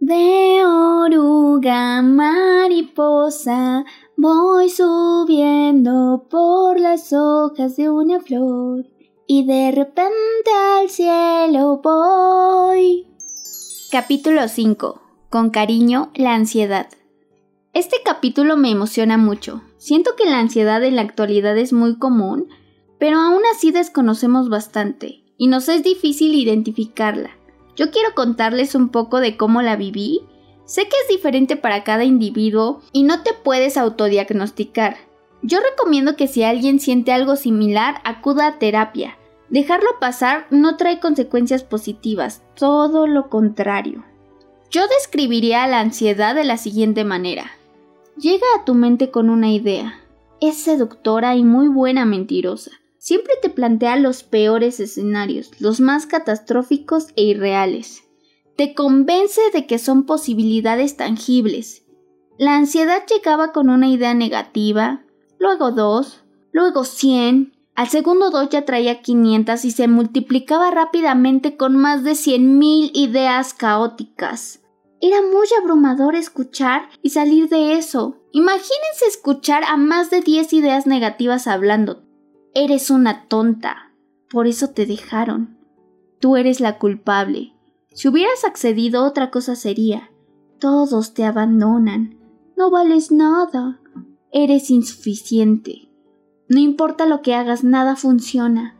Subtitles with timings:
[0.00, 3.84] De oruga mariposa
[4.16, 8.86] voy subiendo por las hojas de una flor
[9.26, 13.08] y de repente al cielo voy.
[13.90, 15.02] Capítulo 5.
[15.30, 16.86] Con cariño, la ansiedad.
[17.72, 19.62] Este capítulo me emociona mucho.
[19.78, 22.46] Siento que la ansiedad en la actualidad es muy común,
[23.00, 27.37] pero aún así desconocemos bastante y nos es difícil identificarla.
[27.78, 30.22] Yo quiero contarles un poco de cómo la viví.
[30.64, 34.96] Sé que es diferente para cada individuo y no te puedes autodiagnosticar.
[35.42, 39.16] Yo recomiendo que si alguien siente algo similar, acuda a terapia.
[39.48, 44.04] Dejarlo pasar no trae consecuencias positivas, todo lo contrario.
[44.70, 47.52] Yo describiría la ansiedad de la siguiente manera.
[48.16, 50.00] Llega a tu mente con una idea.
[50.40, 52.72] Es seductora y muy buena mentirosa.
[53.08, 58.02] Siempre te plantea los peores escenarios, los más catastróficos e irreales.
[58.54, 61.86] Te convence de que son posibilidades tangibles.
[62.36, 65.06] La ansiedad llegaba con una idea negativa,
[65.38, 71.76] luego dos, luego cien, al segundo dos ya traía 500 y se multiplicaba rápidamente con
[71.76, 74.60] más de 100.000 ideas caóticas.
[75.00, 78.18] Era muy abrumador escuchar y salir de eso.
[78.32, 82.06] Imagínense escuchar a más de 10 ideas negativas hablando.
[82.60, 83.92] Eres una tonta.
[84.28, 85.56] Por eso te dejaron.
[86.18, 87.54] Tú eres la culpable.
[87.92, 90.10] Si hubieras accedido otra cosa sería.
[90.58, 92.18] Todos te abandonan.
[92.56, 93.80] No vales nada.
[94.32, 95.88] Eres insuficiente.
[96.48, 98.74] No importa lo que hagas, nada funciona.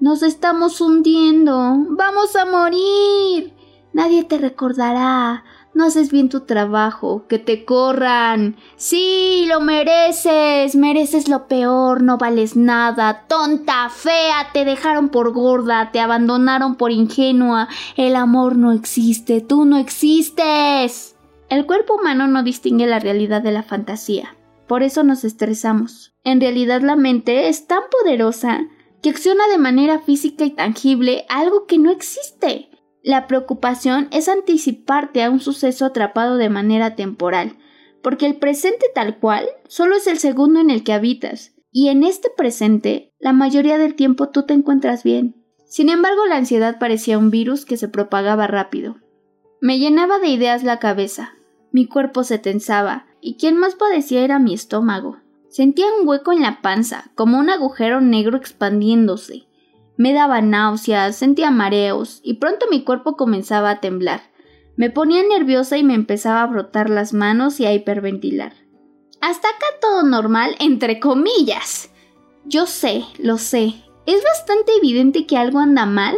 [0.00, 1.78] Nos estamos hundiendo.
[1.88, 3.54] Vamos a morir.
[3.94, 5.44] Nadie te recordará.
[5.74, 7.26] No haces bien tu trabajo.
[7.28, 8.56] Que te corran.
[8.76, 10.76] Sí, lo mereces.
[10.76, 12.02] Mereces lo peor.
[12.02, 13.24] No vales nada.
[13.26, 14.50] Tonta, fea.
[14.52, 15.90] Te dejaron por gorda.
[15.90, 17.68] Te abandonaron por ingenua.
[17.96, 19.40] El amor no existe.
[19.40, 21.16] Tú no existes.
[21.48, 24.36] El cuerpo humano no distingue la realidad de la fantasía.
[24.66, 26.14] Por eso nos estresamos.
[26.24, 28.60] En realidad la mente es tan poderosa
[29.02, 32.70] que acciona de manera física y tangible algo que no existe.
[33.04, 37.58] La preocupación es anticiparte a un suceso atrapado de manera temporal,
[38.02, 42.02] porque el presente tal cual solo es el segundo en el que habitas, y en
[42.02, 45.36] este presente la mayoría del tiempo tú te encuentras bien.
[45.66, 48.96] Sin embargo, la ansiedad parecía un virus que se propagaba rápido.
[49.60, 51.34] Me llenaba de ideas la cabeza,
[51.72, 55.18] mi cuerpo se tensaba, y quien más padecía era mi estómago.
[55.50, 59.46] Sentía un hueco en la panza, como un agujero negro expandiéndose.
[59.96, 64.22] Me daba náuseas, sentía mareos, y pronto mi cuerpo comenzaba a temblar.
[64.76, 68.54] Me ponía nerviosa y me empezaba a brotar las manos y a hiperventilar.
[69.20, 71.90] Hasta acá todo normal, entre comillas.
[72.44, 73.74] Yo sé, lo sé.
[74.06, 76.16] Es bastante evidente que algo anda mal,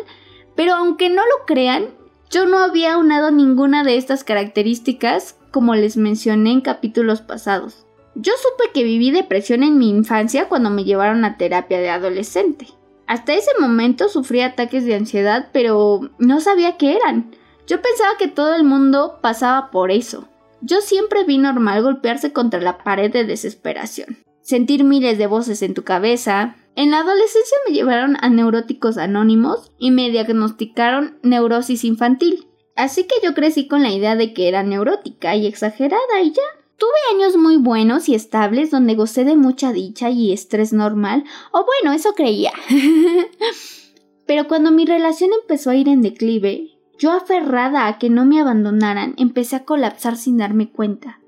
[0.56, 1.88] pero aunque no lo crean,
[2.31, 7.86] yo no había unado ninguna de estas características como les mencioné en capítulos pasados.
[8.15, 12.66] Yo supe que viví depresión en mi infancia cuando me llevaron a terapia de adolescente.
[13.06, 17.30] Hasta ese momento sufrí ataques de ansiedad, pero no sabía qué eran.
[17.66, 20.28] Yo pensaba que todo el mundo pasaba por eso.
[20.60, 25.74] Yo siempre vi normal golpearse contra la pared de desesperación, sentir miles de voces en
[25.74, 26.56] tu cabeza.
[26.74, 32.48] En la adolescencia me llevaron a neuróticos anónimos y me diagnosticaron neurosis infantil.
[32.74, 36.42] Así que yo crecí con la idea de que era neurótica y exagerada y ya.
[36.78, 41.64] Tuve años muy buenos y estables donde gocé de mucha dicha y estrés normal, o
[41.64, 42.53] bueno, eso creía.
[44.26, 48.41] Pero cuando mi relación empezó a ir en declive, yo aferrada a que no me
[48.41, 51.20] abandonaran, empecé a colapsar sin darme cuenta.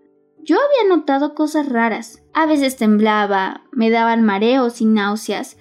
[0.42, 2.22] Yo había notado cosas raras.
[2.32, 5.58] A veces temblaba, me daban mareos y náuseas,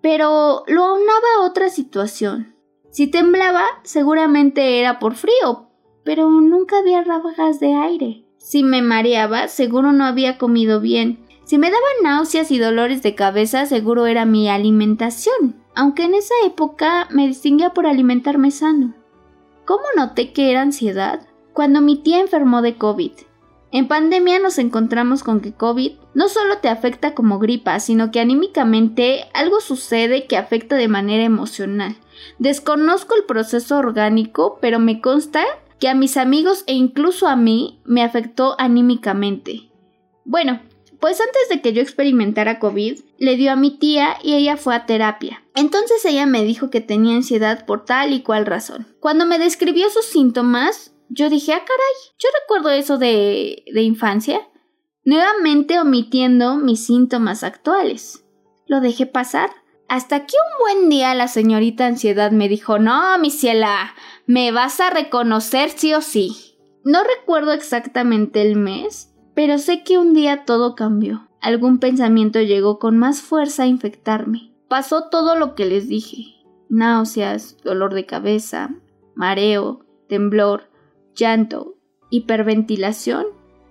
[0.00, 2.54] pero lo aunaba a otra situación.
[2.90, 5.70] Si temblaba, seguramente era por frío,
[6.04, 8.27] pero nunca había ráfagas de aire.
[8.38, 11.18] Si me mareaba, seguro no había comido bien.
[11.44, 16.34] Si me daban náuseas y dolores de cabeza, seguro era mi alimentación, aunque en esa
[16.46, 18.94] época me distinguía por alimentarme sano.
[19.64, 21.26] ¿Cómo noté que era ansiedad?
[21.52, 23.12] Cuando mi tía enfermó de COVID.
[23.70, 28.20] En pandemia nos encontramos con que COVID no solo te afecta como gripa, sino que
[28.20, 31.96] anímicamente algo sucede que afecta de manera emocional.
[32.38, 35.44] Desconozco el proceso orgánico, pero me consta
[35.78, 39.70] que a mis amigos e incluso a mí me afectó anímicamente.
[40.24, 40.60] Bueno,
[41.00, 44.74] pues antes de que yo experimentara COVID, le dio a mi tía y ella fue
[44.74, 45.44] a terapia.
[45.54, 48.86] Entonces ella me dijo que tenía ansiedad por tal y cual razón.
[49.00, 54.48] Cuando me describió sus síntomas, yo dije, ah, caray, yo recuerdo eso de, de infancia.
[55.04, 58.24] Nuevamente omitiendo mis síntomas actuales.
[58.66, 59.50] Lo dejé pasar.
[59.88, 63.94] Hasta que un buen día la señorita ansiedad me dijo, no, mi ciela,
[64.28, 66.54] me vas a reconocer sí o sí.
[66.84, 71.26] No recuerdo exactamente el mes, pero sé que un día todo cambió.
[71.40, 74.52] Algún pensamiento llegó con más fuerza a infectarme.
[74.68, 76.44] Pasó todo lo que les dije.
[76.68, 78.74] Náuseas, dolor de cabeza,
[79.14, 80.68] mareo, temblor,
[81.14, 81.76] llanto,
[82.10, 83.24] hiperventilación,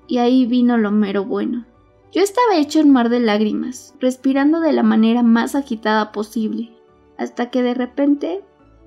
[0.07, 1.67] y ahí vino lo mero bueno.
[2.11, 6.75] Yo estaba hecho en mar de lágrimas, respirando de la manera más agitada posible,
[7.15, 8.43] hasta que de repente,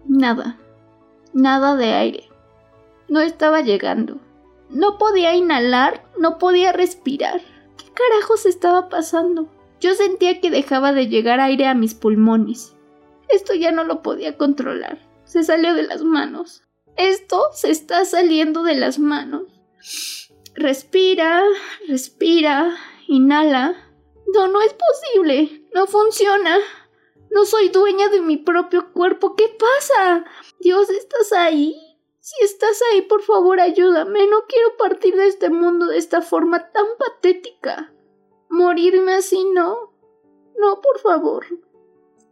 [0.08, 0.58] nada,
[1.32, 2.28] nada de aire.
[3.08, 4.18] No estaba llegando.
[4.68, 7.40] No podía inhalar, no podía respirar.
[7.76, 9.48] ¿Qué carajos estaba pasando?
[9.80, 12.76] Yo sentía que dejaba de llegar aire a mis pulmones.
[13.28, 14.98] Esto ya no lo podía controlar.
[15.24, 16.62] Se salió de las manos.
[16.96, 19.44] Esto se está saliendo de las manos.
[20.54, 21.42] Respira,
[21.88, 23.74] respira, inhala.
[24.34, 25.64] No, no es posible.
[25.74, 26.58] No funciona.
[27.30, 29.36] No soy dueña de mi propio cuerpo.
[29.36, 30.24] ¿Qué pasa?
[30.58, 31.76] Dios, ¿estás ahí?
[32.20, 34.26] Si estás ahí, por favor, ayúdame.
[34.26, 37.92] No quiero partir de este mundo de esta forma tan patética.
[38.48, 39.94] Morirme así, no.
[40.58, 41.46] No, por favor.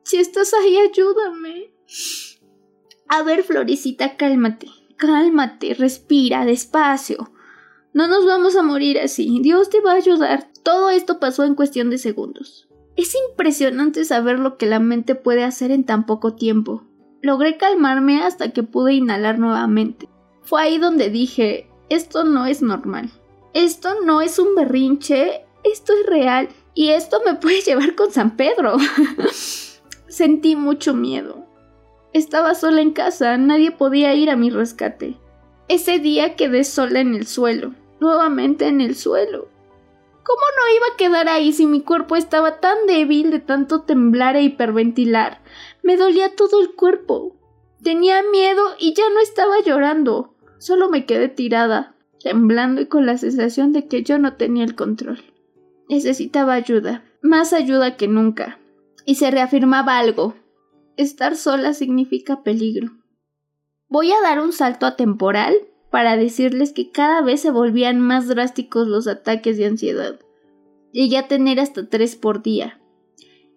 [0.02, 1.72] Si estás ahí, ayúdame.
[3.08, 4.68] A ver, Florecita, cálmate.
[4.96, 7.32] Cálmate, respira despacio.
[7.92, 9.38] No nos vamos a morir así.
[9.40, 10.50] Dios te va a ayudar.
[10.62, 12.67] Todo esto pasó en cuestión de segundos.
[12.98, 16.82] Es impresionante saber lo que la mente puede hacer en tan poco tiempo.
[17.22, 20.08] Logré calmarme hasta que pude inhalar nuevamente.
[20.42, 23.08] Fue ahí donde dije, esto no es normal.
[23.54, 28.36] Esto no es un berrinche, esto es real y esto me puede llevar con San
[28.36, 28.78] Pedro.
[30.08, 31.46] Sentí mucho miedo.
[32.12, 35.16] Estaba sola en casa, nadie podía ir a mi rescate.
[35.68, 39.50] Ese día quedé sola en el suelo, nuevamente en el suelo.
[40.28, 44.36] ¿Cómo no iba a quedar ahí si mi cuerpo estaba tan débil de tanto temblar
[44.36, 45.40] e hiperventilar?
[45.82, 47.34] Me dolía todo el cuerpo.
[47.82, 50.34] Tenía miedo y ya no estaba llorando.
[50.58, 54.74] Solo me quedé tirada, temblando y con la sensación de que yo no tenía el
[54.74, 55.24] control.
[55.88, 58.58] Necesitaba ayuda, más ayuda que nunca.
[59.06, 60.34] Y se reafirmaba algo.
[60.98, 62.90] Estar sola significa peligro.
[63.88, 65.56] Voy a dar un salto atemporal
[65.90, 70.18] para decirles que cada vez se volvían más drásticos los ataques de ansiedad.
[70.92, 72.80] Llegué a tener hasta tres por día.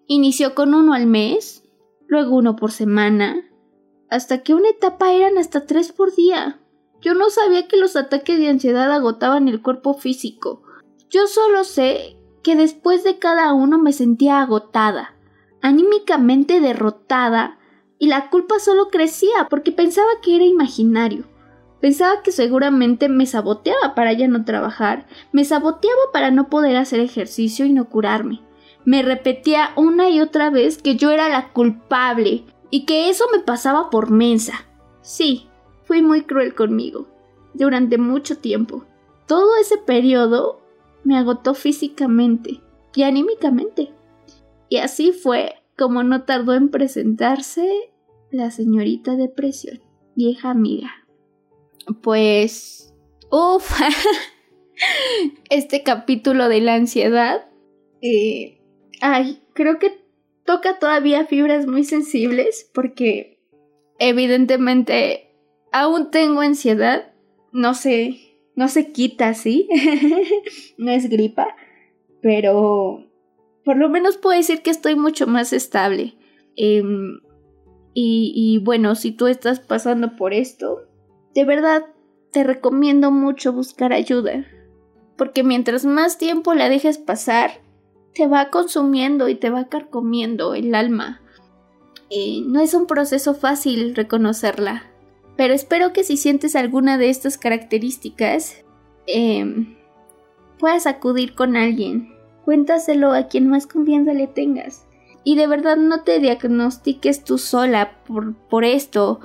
[0.08, 1.64] Inició con uno al mes,
[2.08, 3.50] luego uno por semana,
[4.10, 6.60] hasta que una etapa eran hasta tres por día.
[7.02, 10.62] Yo no sabía que los ataques de ansiedad agotaban el cuerpo físico.
[11.10, 15.16] Yo solo sé que después de cada uno me sentía agotada,
[15.62, 17.58] anímicamente derrotada,
[17.98, 21.26] y la culpa solo crecía porque pensaba que era imaginario.
[21.82, 27.00] Pensaba que seguramente me saboteaba para ya no trabajar, me saboteaba para no poder hacer
[27.00, 28.40] ejercicio y no curarme.
[28.86, 33.40] Me repetía una y otra vez que yo era la culpable y que eso me
[33.40, 34.66] pasaba por mensa.
[35.02, 35.48] Sí,
[35.84, 37.08] fui muy cruel conmigo,
[37.56, 38.86] durante mucho tiempo.
[39.26, 40.62] Todo ese periodo
[41.04, 42.62] me agotó físicamente
[42.94, 43.92] y anímicamente.
[44.70, 47.92] Y así fue como no tardó en presentarse
[48.30, 49.82] la señorita depresión,
[50.16, 51.01] vieja amiga
[51.96, 52.94] pues,
[53.32, 53.72] uff,
[55.50, 57.50] este capítulo de la ansiedad,
[58.02, 58.62] eh,
[59.02, 60.02] ay, creo que
[60.46, 63.40] toca todavía fibras muy sensibles porque
[64.00, 65.32] evidentemente
[65.72, 67.14] aún tengo ansiedad,
[67.52, 68.20] no sé,
[68.56, 69.70] no se quita ¿sí?
[70.78, 71.56] no es gripa,
[72.22, 73.08] pero
[73.64, 76.16] por lo menos puedo decir que estoy mucho más estable.
[76.56, 77.20] Em,
[77.94, 80.88] y, y bueno, si tú estás pasando por esto,
[81.34, 81.86] de verdad,
[82.32, 84.46] te recomiendo mucho buscar ayuda,
[85.18, 87.62] porque mientras más tiempo la dejes pasar,
[88.14, 91.22] te va consumiendo y te va carcomiendo el alma.
[92.10, 94.84] Y no es un proceso fácil reconocerla,
[95.38, 98.64] pero espero que si sientes alguna de estas características,
[99.08, 99.78] em,
[100.60, 102.14] puedas acudir con alguien.
[102.44, 104.86] Cuéntaselo a quien más confianza le tengas.
[105.24, 109.20] Y de verdad no te diagnostiques tú sola por, por esto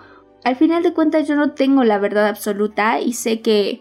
[0.46, 3.80] al final de cuentas yo no tengo la verdad absoluta y sé que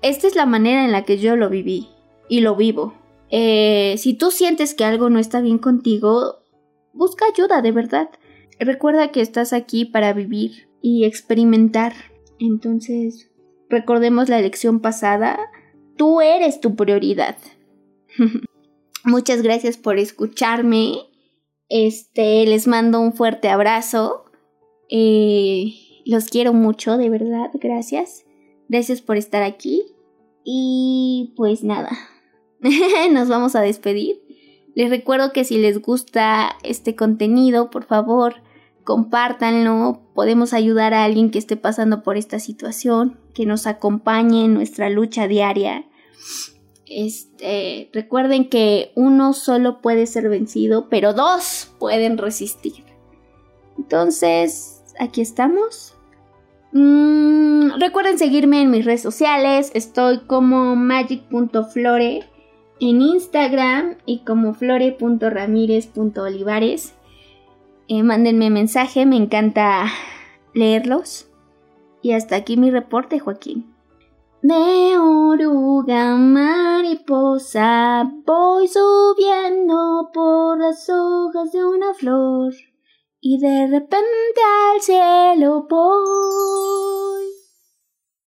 [0.00, 1.88] esta es la manera en la que yo lo viví
[2.28, 2.94] y lo vivo.
[3.30, 6.36] Eh, si tú sientes que algo no está bien contigo,
[6.92, 8.10] busca ayuda de verdad.
[8.60, 11.94] Recuerda que estás aquí para vivir y experimentar.
[12.38, 13.28] Entonces,
[13.68, 15.36] recordemos la lección pasada.
[15.96, 17.36] Tú eres tu prioridad.
[19.04, 20.94] Muchas gracias por escucharme.
[21.68, 24.26] Este, les mando un fuerte abrazo.
[24.88, 28.24] Eh, los quiero mucho, de verdad, gracias.
[28.68, 29.82] Gracias por estar aquí.
[30.44, 31.90] Y pues nada,
[33.10, 34.22] nos vamos a despedir.
[34.74, 38.42] Les recuerdo que si les gusta este contenido, por favor,
[38.82, 44.54] compártanlo, podemos ayudar a alguien que esté pasando por esta situación, que nos acompañe en
[44.54, 45.86] nuestra lucha diaria.
[46.86, 52.84] Este, recuerden que uno solo puede ser vencido, pero dos pueden resistir.
[53.78, 55.93] Entonces, aquí estamos.
[56.74, 59.70] Mm, recuerden seguirme en mis redes sociales.
[59.74, 62.24] Estoy como magic.flore
[62.80, 66.96] en Instagram y como flore.ramírez.olivares.
[67.86, 69.86] Eh, mándenme mensaje, me encanta
[70.52, 71.28] leerlos.
[72.02, 73.72] Y hasta aquí mi reporte, Joaquín.
[74.42, 82.52] De oruga mariposa voy subiendo por las hojas de una flor
[83.26, 84.40] y de repente
[84.70, 87.23] al cielo voy.